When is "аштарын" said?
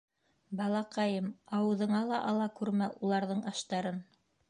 3.55-4.07